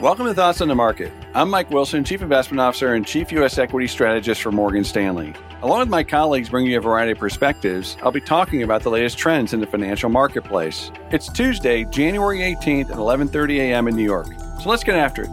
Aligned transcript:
Welcome 0.00 0.26
to 0.26 0.34
Thoughts 0.34 0.60
on 0.60 0.68
the 0.68 0.76
Market. 0.76 1.12
I'm 1.34 1.50
Mike 1.50 1.70
Wilson, 1.70 2.04
Chief 2.04 2.22
Investment 2.22 2.60
Officer 2.60 2.94
and 2.94 3.04
Chief 3.04 3.32
U.S. 3.32 3.58
Equity 3.58 3.88
Strategist 3.88 4.40
for 4.40 4.52
Morgan 4.52 4.84
Stanley. 4.84 5.34
Along 5.60 5.80
with 5.80 5.88
my 5.88 6.04
colleagues 6.04 6.48
bringing 6.48 6.70
you 6.70 6.78
a 6.78 6.80
variety 6.80 7.10
of 7.10 7.18
perspectives, 7.18 7.96
I'll 8.00 8.12
be 8.12 8.20
talking 8.20 8.62
about 8.62 8.84
the 8.84 8.90
latest 8.90 9.18
trends 9.18 9.54
in 9.54 9.60
the 9.60 9.66
financial 9.66 10.08
marketplace. 10.08 10.92
It's 11.10 11.28
Tuesday, 11.28 11.84
January 11.86 12.38
18th 12.38 12.90
at 12.90 12.96
11:30 12.96 13.58
a.m. 13.58 13.88
in 13.88 13.96
New 13.96 14.04
York. 14.04 14.28
So 14.62 14.70
let's 14.70 14.84
get 14.84 14.94
after 14.94 15.24
it. 15.24 15.30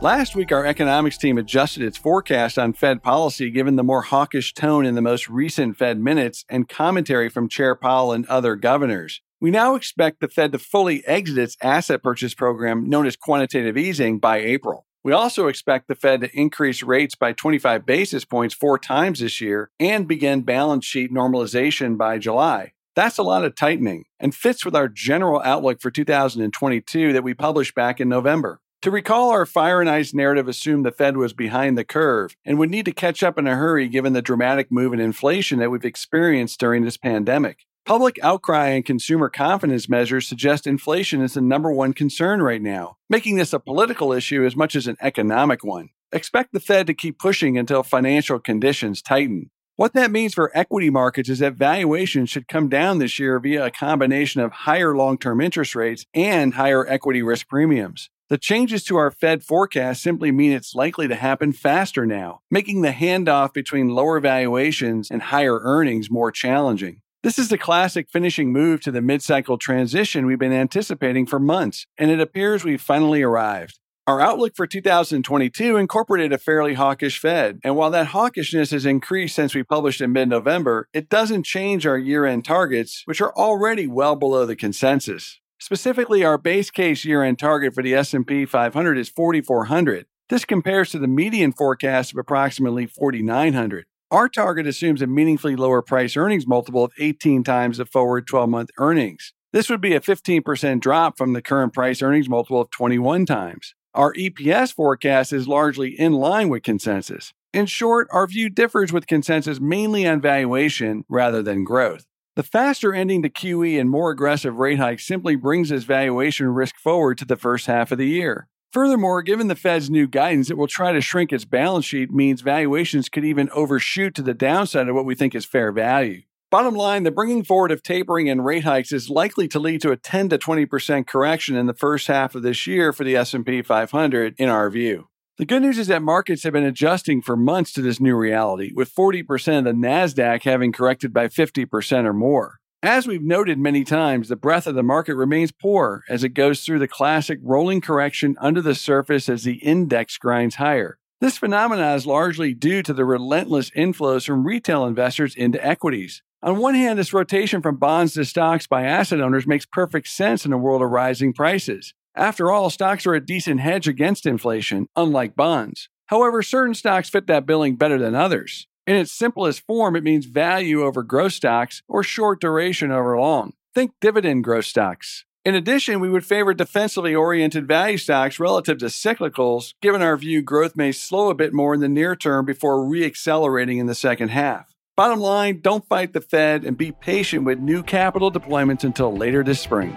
Last 0.00 0.34
week, 0.34 0.50
our 0.50 0.64
economics 0.64 1.18
team 1.18 1.36
adjusted 1.36 1.82
its 1.82 1.98
forecast 1.98 2.58
on 2.58 2.72
Fed 2.72 3.02
policy 3.02 3.50
given 3.50 3.76
the 3.76 3.84
more 3.84 4.00
hawkish 4.00 4.54
tone 4.54 4.86
in 4.86 4.94
the 4.94 5.02
most 5.02 5.28
recent 5.28 5.76
Fed 5.76 6.00
minutes 6.00 6.46
and 6.48 6.66
commentary 6.66 7.28
from 7.28 7.50
Chair 7.50 7.74
Powell 7.74 8.12
and 8.12 8.24
other 8.24 8.56
governors. 8.56 9.20
We 9.40 9.50
now 9.50 9.74
expect 9.74 10.20
the 10.20 10.28
Fed 10.28 10.52
to 10.52 10.58
fully 10.58 11.04
exit 11.06 11.38
its 11.38 11.56
asset 11.60 12.02
purchase 12.02 12.34
program 12.34 12.88
known 12.88 13.06
as 13.06 13.16
quantitative 13.16 13.76
easing 13.76 14.18
by 14.18 14.38
April. 14.38 14.86
We 15.02 15.12
also 15.12 15.48
expect 15.48 15.86
the 15.86 15.94
Fed 15.94 16.22
to 16.22 16.38
increase 16.38 16.82
rates 16.82 17.14
by 17.14 17.34
25 17.34 17.84
basis 17.84 18.24
points 18.24 18.54
four 18.54 18.78
times 18.78 19.20
this 19.20 19.40
year 19.40 19.70
and 19.78 20.08
begin 20.08 20.42
balance 20.42 20.86
sheet 20.86 21.12
normalization 21.12 21.98
by 21.98 22.18
July. 22.18 22.72
That's 22.96 23.18
a 23.18 23.22
lot 23.22 23.44
of 23.44 23.54
tightening 23.54 24.04
and 24.18 24.34
fits 24.34 24.64
with 24.64 24.74
our 24.74 24.88
general 24.88 25.42
outlook 25.44 25.80
for 25.82 25.90
2022 25.90 27.12
that 27.12 27.24
we 27.24 27.34
published 27.34 27.74
back 27.74 28.00
in 28.00 28.08
November. 28.08 28.60
To 28.82 28.90
recall, 28.90 29.30
our 29.30 29.46
fire 29.46 29.80
and 29.80 29.90
ice 29.90 30.14
narrative 30.14 30.46
assumed 30.48 30.86
the 30.86 30.92
Fed 30.92 31.16
was 31.16 31.32
behind 31.32 31.76
the 31.76 31.84
curve 31.84 32.36
and 32.44 32.58
would 32.58 32.70
need 32.70 32.84
to 32.84 32.92
catch 32.92 33.22
up 33.22 33.38
in 33.38 33.46
a 33.46 33.56
hurry 33.56 33.88
given 33.88 34.12
the 34.12 34.22
dramatic 34.22 34.70
move 34.70 34.92
in 34.92 35.00
inflation 35.00 35.58
that 35.58 35.70
we've 35.70 35.84
experienced 35.84 36.60
during 36.60 36.84
this 36.84 36.96
pandemic. 36.96 37.66
Public 37.86 38.18
outcry 38.22 38.68
and 38.68 38.82
consumer 38.82 39.28
confidence 39.28 39.90
measures 39.90 40.26
suggest 40.26 40.66
inflation 40.66 41.20
is 41.20 41.34
the 41.34 41.42
number 41.42 41.70
one 41.70 41.92
concern 41.92 42.40
right 42.40 42.62
now, 42.62 42.96
making 43.10 43.36
this 43.36 43.52
a 43.52 43.60
political 43.60 44.10
issue 44.10 44.42
as 44.42 44.56
much 44.56 44.74
as 44.74 44.86
an 44.86 44.96
economic 45.02 45.62
one. 45.62 45.90
Expect 46.10 46.54
the 46.54 46.60
Fed 46.60 46.86
to 46.86 46.94
keep 46.94 47.18
pushing 47.18 47.58
until 47.58 47.82
financial 47.82 48.38
conditions 48.38 49.02
tighten. 49.02 49.50
What 49.76 49.92
that 49.92 50.10
means 50.10 50.32
for 50.32 50.50
equity 50.54 50.88
markets 50.88 51.28
is 51.28 51.40
that 51.40 51.56
valuations 51.56 52.30
should 52.30 52.48
come 52.48 52.70
down 52.70 53.00
this 53.00 53.18
year 53.18 53.38
via 53.38 53.66
a 53.66 53.70
combination 53.70 54.40
of 54.40 54.52
higher 54.52 54.96
long 54.96 55.18
term 55.18 55.42
interest 55.42 55.74
rates 55.74 56.06
and 56.14 56.54
higher 56.54 56.88
equity 56.88 57.20
risk 57.20 57.48
premiums. 57.48 58.08
The 58.30 58.38
changes 58.38 58.82
to 58.84 58.96
our 58.96 59.10
Fed 59.10 59.44
forecast 59.44 60.02
simply 60.02 60.32
mean 60.32 60.52
it's 60.52 60.74
likely 60.74 61.06
to 61.08 61.14
happen 61.14 61.52
faster 61.52 62.06
now, 62.06 62.40
making 62.50 62.80
the 62.80 62.92
handoff 62.92 63.52
between 63.52 63.90
lower 63.90 64.20
valuations 64.20 65.10
and 65.10 65.20
higher 65.20 65.60
earnings 65.60 66.10
more 66.10 66.32
challenging. 66.32 67.02
This 67.24 67.38
is 67.38 67.48
the 67.48 67.56
classic 67.56 68.10
finishing 68.10 68.52
move 68.52 68.82
to 68.82 68.90
the 68.90 69.00
mid 69.00 69.22
cycle 69.22 69.56
transition 69.56 70.26
we've 70.26 70.38
been 70.38 70.52
anticipating 70.52 71.24
for 71.24 71.38
months, 71.38 71.86
and 71.96 72.10
it 72.10 72.20
appears 72.20 72.64
we've 72.64 72.82
finally 72.82 73.22
arrived. 73.22 73.78
Our 74.06 74.20
outlook 74.20 74.54
for 74.54 74.66
2022 74.66 75.78
incorporated 75.78 76.34
a 76.34 76.38
fairly 76.38 76.74
hawkish 76.74 77.18
Fed, 77.18 77.60
and 77.64 77.76
while 77.76 77.90
that 77.92 78.08
hawkishness 78.08 78.72
has 78.72 78.84
increased 78.84 79.36
since 79.36 79.54
we 79.54 79.62
published 79.62 80.02
in 80.02 80.12
mid 80.12 80.28
November, 80.28 80.86
it 80.92 81.08
doesn't 81.08 81.46
change 81.46 81.86
our 81.86 81.96
year 81.96 82.26
end 82.26 82.44
targets, 82.44 83.04
which 83.06 83.22
are 83.22 83.32
already 83.34 83.86
well 83.86 84.16
below 84.16 84.44
the 84.44 84.54
consensus. 84.54 85.40
Specifically, 85.58 86.26
our 86.26 86.36
base 86.36 86.70
case 86.70 87.06
year 87.06 87.22
end 87.22 87.38
target 87.38 87.72
for 87.72 87.82
the 87.82 87.94
S&P 87.94 88.44
500 88.44 88.98
is 88.98 89.08
4400. 89.08 90.04
This 90.28 90.44
compares 90.44 90.90
to 90.90 90.98
the 90.98 91.08
median 91.08 91.52
forecast 91.52 92.12
of 92.12 92.18
approximately 92.18 92.84
4900. 92.84 93.86
Our 94.10 94.28
target 94.28 94.66
assumes 94.66 95.02
a 95.02 95.06
meaningfully 95.06 95.56
lower 95.56 95.82
price 95.82 96.16
earnings 96.16 96.46
multiple 96.46 96.84
of 96.84 96.92
18 96.98 97.42
times 97.42 97.78
the 97.78 97.86
forward 97.86 98.26
12 98.26 98.48
month 98.48 98.70
earnings. 98.78 99.32
This 99.52 99.70
would 99.70 99.80
be 99.80 99.94
a 99.94 100.00
15% 100.00 100.80
drop 100.80 101.16
from 101.16 101.32
the 101.32 101.42
current 101.42 101.72
price 101.72 102.02
earnings 102.02 102.28
multiple 102.28 102.60
of 102.60 102.70
21 102.70 103.26
times. 103.26 103.74
Our 103.94 104.12
EPS 104.14 104.74
forecast 104.74 105.32
is 105.32 105.46
largely 105.46 105.90
in 105.90 106.12
line 106.12 106.48
with 106.48 106.64
consensus. 106.64 107.32
In 107.52 107.66
short, 107.66 108.08
our 108.10 108.26
view 108.26 108.50
differs 108.50 108.92
with 108.92 109.06
consensus 109.06 109.60
mainly 109.60 110.06
on 110.06 110.20
valuation 110.20 111.04
rather 111.08 111.42
than 111.42 111.62
growth. 111.62 112.04
The 112.34 112.42
faster 112.42 112.92
ending 112.92 113.22
to 113.22 113.30
QE 113.30 113.78
and 113.78 113.88
more 113.88 114.10
aggressive 114.10 114.56
rate 114.56 114.80
hikes 114.80 115.06
simply 115.06 115.36
brings 115.36 115.68
this 115.68 115.84
valuation 115.84 116.48
risk 116.48 116.76
forward 116.76 117.16
to 117.18 117.24
the 117.24 117.36
first 117.36 117.66
half 117.66 117.92
of 117.92 117.98
the 117.98 118.08
year. 118.08 118.48
Furthermore, 118.74 119.22
given 119.22 119.46
the 119.46 119.54
Fed's 119.54 119.88
new 119.88 120.08
guidance, 120.08 120.50
it 120.50 120.58
will 120.58 120.66
try 120.66 120.90
to 120.90 121.00
shrink 121.00 121.32
its 121.32 121.44
balance 121.44 121.84
sheet 121.84 122.10
means 122.10 122.40
valuations 122.40 123.08
could 123.08 123.24
even 123.24 123.48
overshoot 123.50 124.16
to 124.16 124.22
the 124.22 124.34
downside 124.34 124.88
of 124.88 124.96
what 124.96 125.04
we 125.04 125.14
think 125.14 125.32
is 125.32 125.44
fair 125.44 125.70
value. 125.70 126.22
Bottom 126.50 126.74
line, 126.74 127.04
the 127.04 127.12
bringing 127.12 127.44
forward 127.44 127.70
of 127.70 127.84
tapering 127.84 128.28
and 128.28 128.44
rate 128.44 128.64
hikes 128.64 128.90
is 128.90 129.08
likely 129.08 129.46
to 129.46 129.60
lead 129.60 129.80
to 129.82 129.92
a 129.92 129.96
10 129.96 130.28
to 130.30 130.38
20% 130.38 131.06
correction 131.06 131.54
in 131.54 131.66
the 131.66 131.72
first 131.72 132.08
half 132.08 132.34
of 132.34 132.42
this 132.42 132.66
year 132.66 132.92
for 132.92 133.04
the 133.04 133.14
S&P 133.14 133.62
500 133.62 134.34
in 134.38 134.48
our 134.48 134.68
view. 134.70 135.06
The 135.38 135.46
good 135.46 135.62
news 135.62 135.78
is 135.78 135.86
that 135.86 136.02
markets 136.02 136.42
have 136.42 136.52
been 136.52 136.64
adjusting 136.64 137.22
for 137.22 137.36
months 137.36 137.72
to 137.74 137.80
this 137.80 138.00
new 138.00 138.16
reality, 138.16 138.72
with 138.74 138.92
40% 138.92 139.58
of 139.58 139.64
the 139.66 139.70
Nasdaq 139.70 140.42
having 140.42 140.72
corrected 140.72 141.12
by 141.12 141.28
50% 141.28 142.06
or 142.06 142.12
more. 142.12 142.58
As 142.84 143.06
we've 143.06 143.22
noted 143.22 143.58
many 143.58 143.82
times, 143.82 144.28
the 144.28 144.36
breadth 144.36 144.66
of 144.66 144.74
the 144.74 144.82
market 144.82 145.14
remains 145.14 145.50
poor 145.50 146.04
as 146.06 146.22
it 146.22 146.34
goes 146.34 146.60
through 146.60 146.80
the 146.80 146.86
classic 146.86 147.38
rolling 147.42 147.80
correction 147.80 148.36
under 148.38 148.60
the 148.60 148.74
surface 148.74 149.26
as 149.30 149.44
the 149.44 149.54
index 149.54 150.18
grinds 150.18 150.56
higher. 150.56 150.98
This 151.18 151.38
phenomenon 151.38 151.96
is 151.96 152.06
largely 152.06 152.52
due 152.52 152.82
to 152.82 152.92
the 152.92 153.06
relentless 153.06 153.70
inflows 153.70 154.26
from 154.26 154.46
retail 154.46 154.84
investors 154.84 155.34
into 155.34 155.64
equities. 155.66 156.22
On 156.42 156.58
one 156.58 156.74
hand, 156.74 156.98
this 156.98 157.14
rotation 157.14 157.62
from 157.62 157.78
bonds 157.78 158.12
to 158.12 158.24
stocks 158.26 158.66
by 158.66 158.84
asset 158.84 159.22
owners 159.22 159.46
makes 159.46 159.64
perfect 159.64 160.08
sense 160.08 160.44
in 160.44 160.52
a 160.52 160.58
world 160.58 160.82
of 160.82 160.90
rising 160.90 161.32
prices. 161.32 161.94
After 162.14 162.52
all, 162.52 162.68
stocks 162.68 163.06
are 163.06 163.14
a 163.14 163.24
decent 163.24 163.60
hedge 163.60 163.88
against 163.88 164.26
inflation, 164.26 164.88
unlike 164.94 165.34
bonds. 165.34 165.88
However, 166.08 166.42
certain 166.42 166.74
stocks 166.74 167.08
fit 167.08 167.28
that 167.28 167.46
billing 167.46 167.76
better 167.76 167.98
than 167.98 168.14
others. 168.14 168.68
In 168.86 168.96
its 168.96 169.12
simplest 169.12 169.66
form, 169.66 169.96
it 169.96 170.04
means 170.04 170.26
value 170.26 170.82
over 170.82 171.02
growth 171.02 171.32
stocks 171.32 171.82
or 171.88 172.02
short 172.02 172.40
duration 172.40 172.90
over 172.92 173.18
long. 173.18 173.54
Think 173.74 173.92
dividend 174.00 174.44
growth 174.44 174.66
stocks. 174.66 175.24
In 175.44 175.54
addition, 175.54 176.00
we 176.00 176.08
would 176.08 176.24
favor 176.24 176.54
defensively 176.54 177.14
oriented 177.14 177.66
value 177.66 177.98
stocks 177.98 178.38
relative 178.38 178.78
to 178.78 178.86
cyclicals, 178.86 179.74
given 179.80 180.02
our 180.02 180.16
view 180.16 180.42
growth 180.42 180.76
may 180.76 180.92
slow 180.92 181.30
a 181.30 181.34
bit 181.34 181.52
more 181.52 181.74
in 181.74 181.80
the 181.80 181.88
near 181.88 182.14
term 182.14 182.44
before 182.44 182.86
re-accelerating 182.86 183.78
in 183.78 183.86
the 183.86 183.94
second 183.94 184.28
half. 184.28 184.74
Bottom 184.96 185.18
line, 185.18 185.60
don't 185.60 185.88
fight 185.88 186.12
the 186.12 186.20
Fed 186.20 186.64
and 186.64 186.78
be 186.78 186.92
patient 186.92 187.44
with 187.44 187.58
new 187.58 187.82
capital 187.82 188.30
deployments 188.30 188.84
until 188.84 189.14
later 189.14 189.42
this 189.42 189.60
spring. 189.60 189.96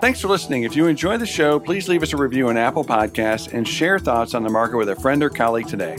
Thanks 0.00 0.20
for 0.20 0.28
listening. 0.28 0.62
If 0.62 0.74
you 0.74 0.86
enjoy 0.86 1.18
the 1.18 1.26
show, 1.26 1.60
please 1.60 1.88
leave 1.88 2.02
us 2.02 2.12
a 2.12 2.16
review 2.16 2.48
on 2.48 2.56
Apple 2.56 2.84
Podcasts 2.84 3.52
and 3.52 3.66
share 3.68 3.98
thoughts 3.98 4.32
on 4.34 4.44
the 4.44 4.48
market 4.50 4.78
with 4.78 4.88
a 4.88 4.96
friend 4.96 5.22
or 5.22 5.28
colleague 5.28 5.68
today. 5.68 5.98